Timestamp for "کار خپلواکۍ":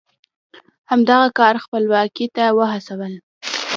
1.39-2.25